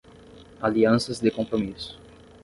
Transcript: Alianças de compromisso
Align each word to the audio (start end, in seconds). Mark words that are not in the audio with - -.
Alianças 0.59 1.19
de 1.19 1.29
compromisso 1.29 1.95